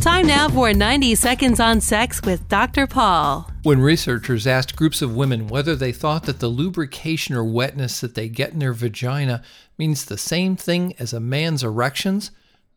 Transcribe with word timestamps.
Time 0.00 0.26
now 0.26 0.48
for 0.48 0.72
90 0.72 1.14
Seconds 1.14 1.60
on 1.60 1.78
Sex 1.78 2.22
with 2.22 2.48
Dr. 2.48 2.86
Paul. 2.86 3.50
When 3.64 3.82
researchers 3.82 4.46
asked 4.46 4.74
groups 4.74 5.02
of 5.02 5.14
women 5.14 5.46
whether 5.46 5.76
they 5.76 5.92
thought 5.92 6.22
that 6.22 6.40
the 6.40 6.48
lubrication 6.48 7.34
or 7.34 7.44
wetness 7.44 8.00
that 8.00 8.14
they 8.14 8.30
get 8.30 8.54
in 8.54 8.60
their 8.60 8.72
vagina 8.72 9.42
means 9.76 10.06
the 10.06 10.16
same 10.16 10.56
thing 10.56 10.94
as 10.98 11.12
a 11.12 11.20
man's 11.20 11.62
erections, 11.62 12.30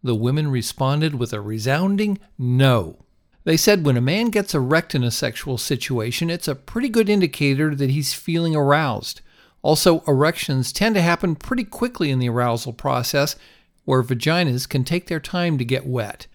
the 0.03 0.15
women 0.15 0.51
responded 0.51 1.15
with 1.15 1.31
a 1.31 1.39
resounding 1.39 2.19
no. 2.37 2.97
They 3.45 3.55
said 3.55 3.85
when 3.85 3.95
a 3.95 4.01
man 4.01 4.29
gets 4.29 4.53
erect 4.53 4.93
in 4.93 5.01
a 5.05 5.09
sexual 5.09 5.57
situation, 5.57 6.29
it's 6.29 6.49
a 6.49 6.55
pretty 6.55 6.89
good 6.89 7.07
indicator 7.07 7.73
that 7.73 7.89
he's 7.89 8.13
feeling 8.13 8.53
aroused. 8.53 9.21
Also, 9.61 10.01
erections 10.09 10.73
tend 10.73 10.93
to 10.95 11.01
happen 11.01 11.35
pretty 11.35 11.63
quickly 11.63 12.11
in 12.11 12.19
the 12.19 12.27
arousal 12.27 12.73
process, 12.73 13.37
where 13.85 14.03
vaginas 14.03 14.67
can 14.67 14.83
take 14.83 15.07
their 15.07 15.21
time 15.21 15.57
to 15.57 15.63
get 15.63 15.87
wet. 15.87 16.27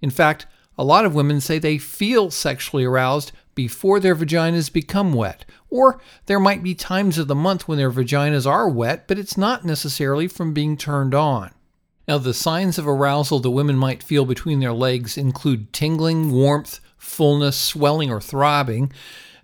In 0.00 0.10
fact, 0.10 0.46
a 0.78 0.84
lot 0.84 1.04
of 1.04 1.14
women 1.14 1.40
say 1.40 1.58
they 1.58 1.78
feel 1.78 2.30
sexually 2.30 2.84
aroused 2.84 3.32
before 3.54 3.98
their 3.98 4.14
vaginas 4.14 4.70
become 4.70 5.12
wet. 5.12 5.44
Or 5.70 6.00
there 6.26 6.38
might 6.38 6.62
be 6.62 6.74
times 6.74 7.18
of 7.18 7.28
the 7.28 7.34
month 7.34 7.66
when 7.66 7.78
their 7.78 7.90
vaginas 7.90 8.46
are 8.46 8.68
wet, 8.68 9.08
but 9.08 9.18
it's 9.18 9.38
not 9.38 9.64
necessarily 9.64 10.28
from 10.28 10.52
being 10.52 10.76
turned 10.76 11.14
on. 11.14 11.50
Now, 12.06 12.18
the 12.18 12.34
signs 12.34 12.78
of 12.78 12.86
arousal 12.86 13.40
that 13.40 13.50
women 13.50 13.76
might 13.76 14.02
feel 14.02 14.24
between 14.24 14.60
their 14.60 14.72
legs 14.72 15.18
include 15.18 15.72
tingling, 15.72 16.30
warmth, 16.30 16.78
fullness, 16.96 17.56
swelling, 17.56 18.12
or 18.12 18.20
throbbing. 18.20 18.92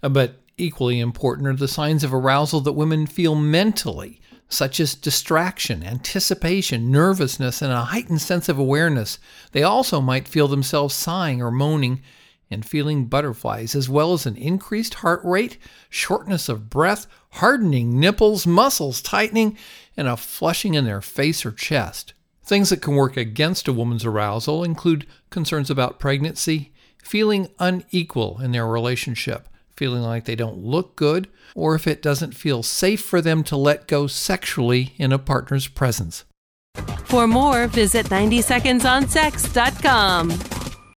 Uh, 0.02 0.10
but 0.10 0.40
equally 0.56 1.00
important 1.00 1.48
are 1.48 1.56
the 1.56 1.66
signs 1.66 2.04
of 2.04 2.14
arousal 2.14 2.60
that 2.60 2.72
women 2.72 3.06
feel 3.06 3.34
mentally, 3.34 4.20
such 4.52 4.78
as 4.80 4.94
distraction, 4.94 5.82
anticipation, 5.82 6.90
nervousness, 6.90 7.62
and 7.62 7.72
a 7.72 7.86
heightened 7.86 8.20
sense 8.20 8.48
of 8.48 8.58
awareness. 8.58 9.18
They 9.52 9.62
also 9.62 10.00
might 10.00 10.28
feel 10.28 10.48
themselves 10.48 10.94
sighing 10.94 11.40
or 11.40 11.50
moaning 11.50 12.02
and 12.50 12.64
feeling 12.64 13.06
butterflies, 13.06 13.74
as 13.74 13.88
well 13.88 14.12
as 14.12 14.26
an 14.26 14.36
increased 14.36 14.94
heart 14.94 15.22
rate, 15.24 15.56
shortness 15.88 16.48
of 16.48 16.68
breath, 16.68 17.06
hardening 17.30 17.98
nipples, 17.98 18.46
muscles 18.46 19.00
tightening, 19.00 19.56
and 19.96 20.06
a 20.06 20.16
flushing 20.16 20.74
in 20.74 20.84
their 20.84 21.00
face 21.00 21.46
or 21.46 21.52
chest. 21.52 22.12
Things 22.44 22.70
that 22.70 22.82
can 22.82 22.94
work 22.94 23.16
against 23.16 23.68
a 23.68 23.72
woman's 23.72 24.04
arousal 24.04 24.64
include 24.64 25.06
concerns 25.30 25.70
about 25.70 25.98
pregnancy, 25.98 26.72
feeling 27.02 27.48
unequal 27.58 28.40
in 28.40 28.52
their 28.52 28.66
relationship, 28.66 29.48
feeling 29.76 30.02
like 30.02 30.24
they 30.24 30.36
don't 30.36 30.58
look 30.58 30.96
good, 30.96 31.28
or 31.54 31.74
if 31.74 31.86
it 31.86 32.02
doesn't 32.02 32.34
feel 32.34 32.62
safe 32.62 33.00
for 33.00 33.20
them 33.20 33.42
to 33.44 33.56
let 33.56 33.88
go 33.88 34.06
sexually 34.06 34.94
in 34.96 35.12
a 35.12 35.18
partner's 35.18 35.68
presence. 35.68 36.24
For 37.04 37.26
more, 37.26 37.66
visit 37.66 38.06
90secondsonsex.com. 38.06 40.51